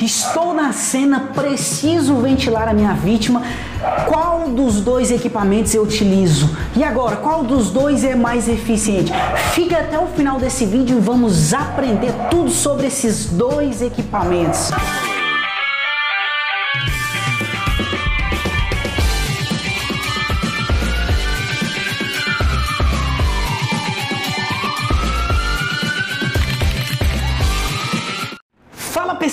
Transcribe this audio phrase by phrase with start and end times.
[0.00, 3.42] Estou na cena, preciso ventilar a minha vítima.
[4.08, 6.50] Qual dos dois equipamentos eu utilizo?
[6.76, 9.12] E agora, qual dos dois é mais eficiente?
[9.52, 14.70] Fica até o final desse vídeo e vamos aprender tudo sobre esses dois equipamentos.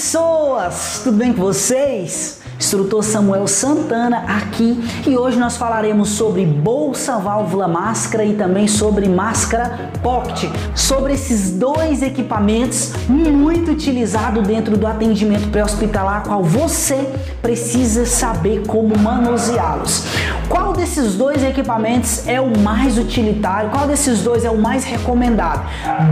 [0.00, 2.39] Pessoas, tudo bem com vocês?
[2.70, 9.08] Instrutor Samuel Santana aqui e hoje nós falaremos sobre bolsa válvula máscara e também sobre
[9.08, 17.10] máscara pocket, sobre esses dois equipamentos muito utilizados dentro do atendimento pré-hospitalar, qual você
[17.42, 20.04] precisa saber como manuseá-los.
[20.48, 23.70] Qual desses dois equipamentos é o mais utilitário?
[23.70, 25.64] Qual desses dois é o mais recomendado?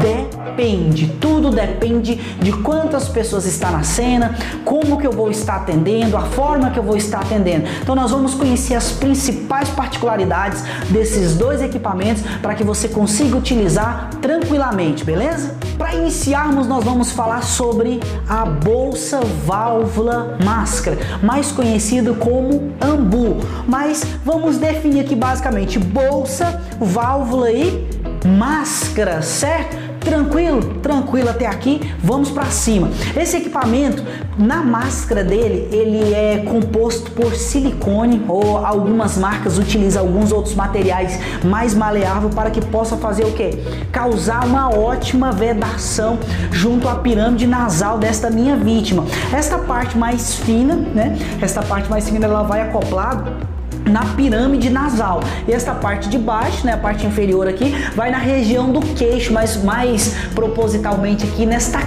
[0.00, 6.16] Depende, tudo depende de quantas pessoas estão na cena, como que eu vou estar atendendo,
[6.16, 7.66] a forma que eu vou estar atendendo.
[7.82, 14.10] Então nós vamos conhecer as principais particularidades desses dois equipamentos para que você consiga utilizar
[14.22, 15.54] tranquilamente, beleza?
[15.76, 23.38] Para iniciarmos, nós vamos falar sobre a bolsa válvula máscara, mais conhecido como AMBU.
[23.66, 27.86] Mas vamos definir aqui basicamente bolsa, válvula e
[28.26, 29.85] máscara, certo?
[30.06, 30.62] Tranquilo?
[30.80, 31.80] Tranquilo até aqui?
[31.98, 32.88] Vamos para cima.
[33.16, 34.04] Esse equipamento,
[34.38, 41.18] na máscara dele, ele é composto por silicone ou algumas marcas utilizam alguns outros materiais
[41.44, 43.50] mais maleável para que possa fazer o que?
[43.90, 46.20] Causar uma ótima vedação
[46.52, 49.04] junto à pirâmide nasal desta minha vítima.
[49.34, 51.18] Esta parte mais fina, né?
[51.42, 53.55] Esta parte mais fina ela vai acoplado
[53.90, 55.20] na pirâmide nasal.
[55.46, 59.32] E esta parte de baixo, né, a parte inferior aqui, vai na região do queixo,
[59.32, 61.80] mas mais propositalmente aqui nesta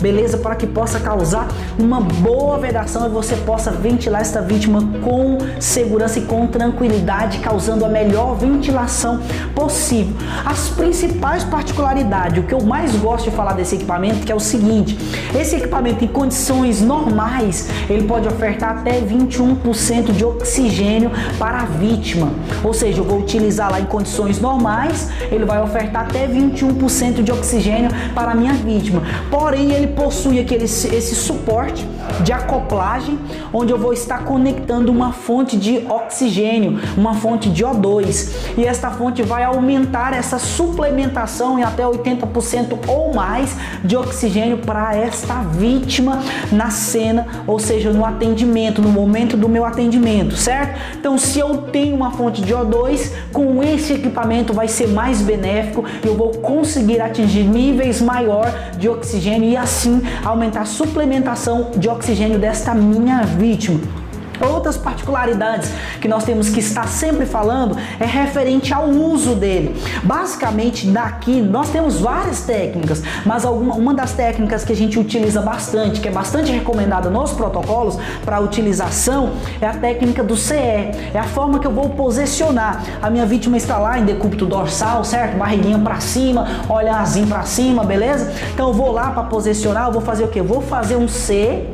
[0.00, 0.38] beleza?
[0.38, 6.18] Para que possa causar uma boa vedação e você possa ventilar esta vítima com segurança
[6.18, 9.20] e com tranquilidade, causando a melhor ventilação
[9.54, 10.14] possível.
[10.44, 14.40] As principais particularidades, o que eu mais gosto de falar desse equipamento, que é o
[14.40, 14.98] seguinte:
[15.38, 22.30] esse equipamento em condições normais, ele pode ofertar até 21% de oxigênio para a vítima.
[22.62, 27.32] Ou seja, eu vou utilizar lá em condições normais, ele vai ofertar até 21% de
[27.32, 29.02] oxigênio para a minha vítima.
[29.34, 31.84] Porém, ele possui aquele, esse suporte
[32.22, 33.18] de acoplagem,
[33.52, 38.32] onde eu vou estar conectando uma fonte de oxigênio, uma fonte de O2.
[38.56, 44.94] E esta fonte vai aumentar essa suplementação em até 80% ou mais de oxigênio para
[44.94, 50.78] esta vítima na cena, ou seja, no atendimento, no momento do meu atendimento, certo?
[50.96, 55.84] Então, se eu tenho uma fonte de O2, com esse equipamento vai ser mais benéfico,
[56.04, 58.46] eu vou conseguir atingir níveis maior
[58.78, 64.03] de oxigênio e assim aumentar a suplementação de oxigênio desta minha vítima.
[64.44, 69.74] Outras particularidades que nós temos que estar sempre falando é referente ao uso dele.
[70.02, 75.40] Basicamente, daqui nós temos várias técnicas, mas alguma, uma das técnicas que a gente utiliza
[75.40, 80.54] bastante, que é bastante recomendada nos protocolos para utilização, é a técnica do CE.
[80.54, 82.82] É a forma que eu vou posicionar.
[83.02, 85.36] A minha vítima está lá em decúbito dorsal, certo?
[85.36, 88.32] Barriguinha para cima, olhazinho para cima, beleza?
[88.52, 90.40] Então eu vou lá para posicionar, eu vou fazer o que?
[90.40, 91.68] Vou fazer um C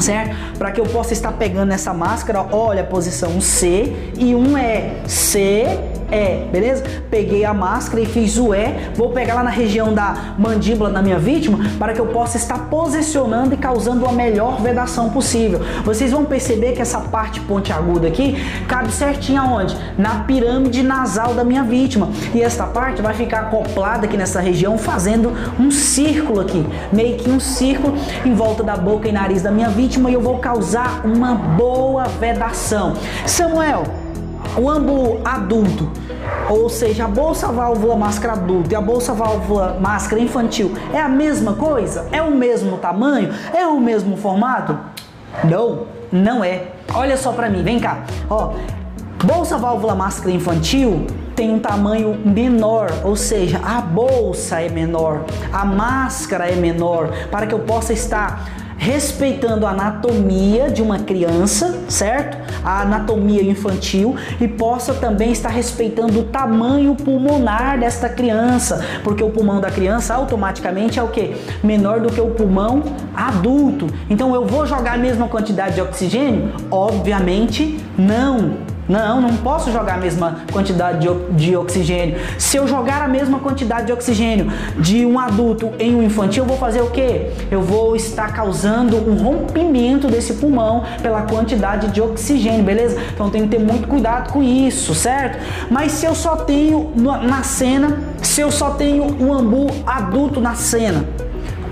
[0.00, 0.34] certo?
[0.58, 5.00] Para que eu possa estar pegando essa máscara, olha a posição C e um é
[5.06, 6.84] C é, beleza?
[7.10, 11.02] Peguei a máscara e fiz o E, vou pegar lá na região da mandíbula da
[11.02, 15.60] minha vítima para que eu possa estar posicionando e causando a melhor vedação possível.
[15.84, 18.36] Vocês vão perceber que essa parte pontiaguda aqui
[18.68, 19.76] cabe certinho aonde?
[19.98, 22.08] Na pirâmide nasal da minha vítima.
[22.34, 27.30] E esta parte vai ficar acoplada aqui nessa região, fazendo um círculo aqui, meio que
[27.30, 31.04] um círculo em volta da boca e nariz da minha vítima e eu vou causar
[31.04, 32.94] uma boa vedação.
[33.26, 33.84] Samuel,
[34.56, 35.90] o ambu adulto,
[36.48, 41.08] ou seja, a bolsa válvula máscara adulta e a bolsa válvula máscara infantil é a
[41.08, 42.06] mesma coisa?
[42.10, 43.32] É o mesmo tamanho?
[43.54, 44.78] É o mesmo formato?
[45.44, 46.68] Não, não é.
[46.94, 48.04] Olha só para mim, vem cá.
[48.30, 48.54] Ó,
[49.24, 55.66] bolsa válvula máscara infantil tem um tamanho menor, ou seja, a bolsa é menor, a
[55.66, 58.48] máscara é menor, para que eu possa estar
[58.78, 62.38] respeitando a anatomia de uma criança, certo?
[62.66, 69.30] A anatomia infantil e possa também estar respeitando o tamanho pulmonar desta criança, porque o
[69.30, 71.36] pulmão da criança automaticamente é o que?
[71.62, 72.82] Menor do que o pulmão
[73.14, 73.86] adulto.
[74.10, 76.52] Então eu vou jogar a mesma quantidade de oxigênio?
[76.70, 78.75] Obviamente não.
[78.88, 82.18] Não, não posso jogar a mesma quantidade de, de oxigênio.
[82.38, 86.48] Se eu jogar a mesma quantidade de oxigênio de um adulto em um infantil, eu
[86.48, 87.30] vou fazer o quê?
[87.50, 92.98] Eu vou estar causando um rompimento desse pulmão pela quantidade de oxigênio, beleza?
[93.12, 95.38] Então tem que ter muito cuidado com isso, certo?
[95.70, 100.54] Mas se eu só tenho na cena, se eu só tenho um ambu adulto na
[100.54, 101.25] cena, o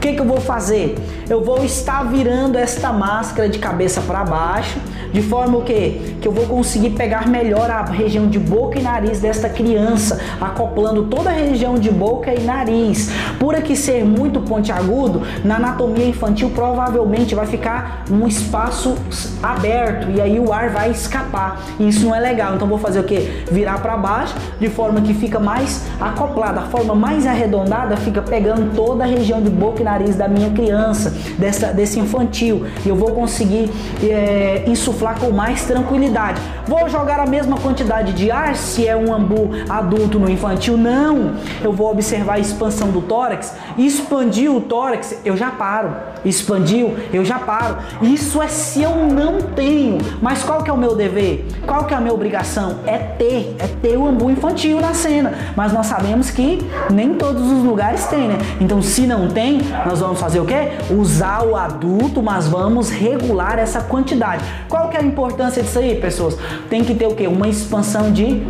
[0.04, 0.96] que, que eu vou fazer?
[1.30, 4.78] Eu vou estar virando esta máscara de cabeça para baixo
[5.14, 8.82] de forma o que que eu vou conseguir pegar melhor a região de boca e
[8.82, 13.10] nariz desta criança, acoplando toda a região de boca e nariz.
[13.38, 18.96] Por aqui ser muito pontiagudo, na anatomia infantil provavelmente vai ficar um espaço
[19.42, 21.60] aberto e aí o ar vai escapar.
[21.78, 22.54] Isso não é legal.
[22.54, 23.44] Então vou fazer o que?
[23.50, 26.60] Virar para baixo de forma que fica mais acoplada.
[26.60, 30.50] A forma mais arredondada fica pegando toda a região de boca e nariz da minha
[30.50, 32.66] criança, dessa, desse infantil.
[32.84, 33.70] E eu vou conseguir
[34.02, 36.40] é, insuflar com mais tranquilidade.
[36.66, 40.76] Vou jogar a mesma quantidade de ar se é um ambu adulto no infantil?
[40.76, 41.34] Não.
[41.62, 43.54] Eu vou observar a expansão do tórax.
[43.78, 45.92] Expandiu o tórax, eu já paro.
[46.24, 47.76] Expandiu, eu já paro.
[48.00, 49.98] Isso é se eu não tenho.
[50.22, 51.46] Mas qual que é o meu dever?
[51.66, 52.76] Qual que é a minha obrigação?
[52.86, 55.34] É ter, é ter o ambu infantil na cena.
[55.54, 58.38] Mas nós sabemos que nem todos os lugares tem, né?
[58.60, 60.72] Então, se não tem, nós vamos fazer o quê?
[60.90, 64.44] Usar o adulto, mas vamos regular essa quantidade.
[64.68, 66.36] Qual que é a importância disso aí, pessoas?
[66.68, 67.26] Tem que ter o quê?
[67.26, 68.42] Uma expansão de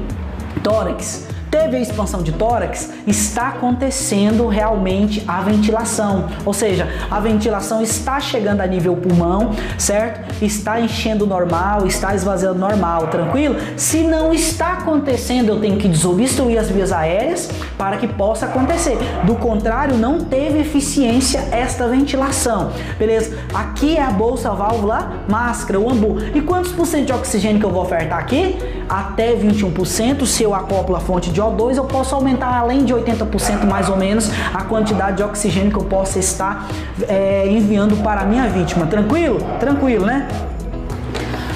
[0.63, 6.27] tórax teve a expansão de tórax, está acontecendo realmente a ventilação.
[6.45, 10.45] Ou seja, a ventilação está chegando a nível pulmão, certo?
[10.45, 13.55] Está enchendo normal, está esvaziando normal, tranquilo?
[13.77, 17.49] Se não está acontecendo, eu tenho que desobstruir as vias aéreas
[17.79, 18.99] para que possa acontecer.
[19.25, 22.73] Do contrário, não teve eficiência esta ventilação.
[22.99, 23.39] Beleza?
[23.55, 26.17] Aqui é a bolsa válvula máscara, o ambu.
[26.35, 28.57] E quantos por cento de oxigênio que eu vou ofertar aqui?
[28.89, 30.27] Até 21%.
[30.27, 33.97] Se eu acoplo a fonte de CO2, eu posso aumentar além de 80% mais ou
[33.97, 36.67] menos a quantidade de oxigênio que eu possa estar
[37.07, 38.87] é, enviando para a minha vítima.
[38.87, 39.39] Tranquilo?
[39.61, 40.27] Tranquilo, né?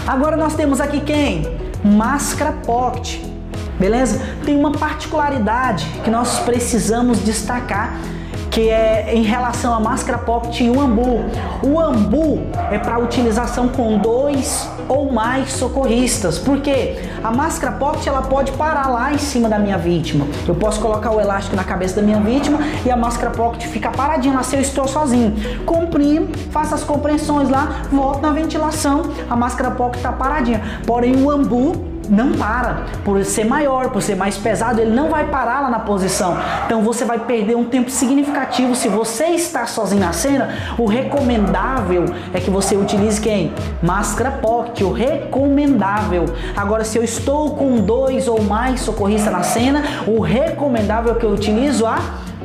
[0.06, 1.46] Agora nós temos aqui quem?
[1.82, 3.18] Máscara Pocket.
[3.78, 4.20] Beleza?
[4.44, 7.96] Tem uma particularidade que nós precisamos destacar
[8.50, 11.24] que é em relação à máscara pocket e o ambu.
[11.62, 12.40] O ambu
[12.72, 18.88] é para utilização com dois ou mais socorristas, porque a máscara pocket ela pode parar
[18.88, 20.26] lá em cima da minha vítima.
[20.46, 23.90] Eu posso colocar o elástico na cabeça da minha vítima e a máscara pocket fica
[23.90, 25.34] paradinha lá se eu estou sozinho.
[25.64, 30.62] Comprimo, faço as compreensões lá, volto na ventilação, a máscara pocket está paradinha.
[30.86, 32.84] Porém o ambu não para.
[33.04, 36.36] Por ser maior, por ser mais pesado, ele não vai parar lá na posição.
[36.66, 38.74] Então você vai perder um tempo significativo.
[38.74, 43.52] Se você está sozinho na cena, o recomendável é que você utilize quem?
[43.82, 46.26] Máscara pocket, o recomendável.
[46.56, 51.24] Agora, se eu estou com dois ou mais socorristas na cena, o recomendável é que
[51.24, 51.98] eu utilizo a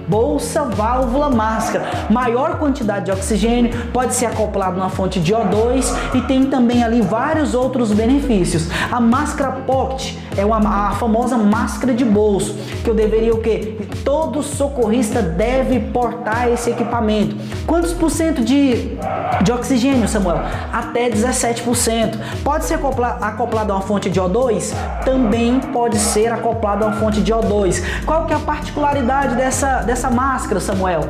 [0.08, 1.86] bolsa, válvula, máscara.
[2.10, 7.02] Maior quantidade de oxigênio, pode ser acoplado numa fonte de O2 e tem também ali
[7.02, 8.70] vários outros benefícios.
[8.92, 13.78] A máscara pocket é uma, a famosa máscara de bolso, que eu deveria o quê?
[14.04, 17.36] Todo socorrista deve portar esse equipamento.
[17.66, 18.98] Quantos por cento de,
[19.44, 20.42] de oxigênio, Samuel?
[20.72, 22.18] Até 17%.
[22.44, 24.74] Pode ser acoplado, a uma fonte de O2?
[25.06, 27.84] Também pode ser acoplado a uma fonte de O2.
[28.06, 31.08] Qual que é a particularidade dessa, dessa máscara, Samuel?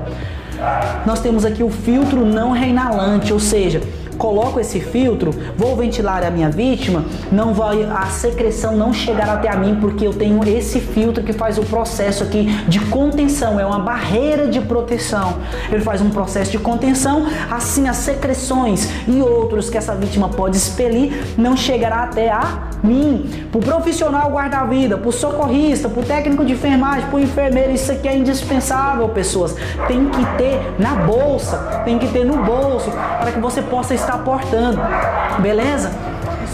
[1.06, 3.82] Nós temos aqui o filtro não reinalante, ou seja,
[4.18, 9.50] coloco esse filtro, vou ventilar a minha vítima, não vai a secreção não chegar até
[9.50, 13.66] a mim porque eu tenho esse filtro que faz o processo aqui de contenção, é
[13.66, 15.36] uma barreira de proteção.
[15.72, 20.58] Ele faz um processo de contenção, assim as secreções e outros que essa vítima pode
[20.58, 23.48] expelir não chegará até a mim.
[23.52, 27.72] Para o profissional guarda-vida, para o socorrista, para o técnico de enfermagem, para o enfermeiro,
[27.72, 29.56] isso aqui é indispensável, pessoas.
[29.88, 34.18] Tem que ter na bolsa, tem que ter no bolso para que você possa está
[34.18, 34.80] portando.
[35.40, 35.92] Beleza?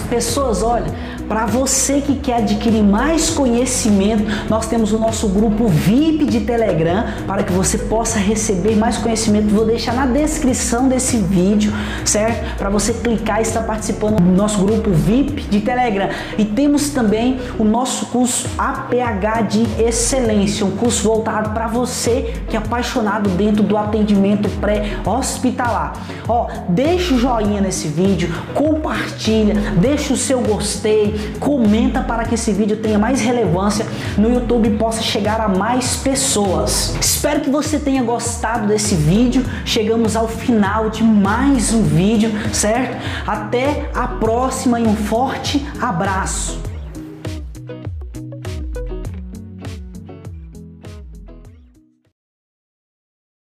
[0.10, 0.88] Pessoas, olha,
[1.30, 7.06] para você que quer adquirir mais conhecimento, nós temos o nosso grupo VIP de Telegram
[7.28, 9.48] para que você possa receber mais conhecimento.
[9.48, 11.72] Vou deixar na descrição desse vídeo,
[12.04, 12.58] certo?
[12.58, 16.10] Para você clicar e estar participando do nosso grupo VIP de Telegram.
[16.36, 22.56] E temos também o nosso curso APH de Excelência, um curso voltado para você que
[22.56, 25.94] é apaixonado dentro do atendimento pré-hospitalar.
[26.28, 32.52] Ó, deixa o joinha nesse vídeo, compartilha, deixa o seu gostei, comenta para que esse
[32.52, 33.86] vídeo tenha mais relevância
[34.18, 36.96] no YouTube e possa chegar a mais pessoas.
[37.00, 39.46] Espero que você tenha gostado desse vídeo.
[39.66, 42.98] Chegamos ao final de mais um vídeo, certo?
[43.26, 46.69] Até a próxima e um forte abraço.